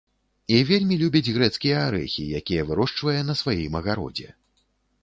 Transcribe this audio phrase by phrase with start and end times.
[0.55, 4.29] І вельмі любіць грэцкія арэхі, якія вырошчвае на сваім агародзе.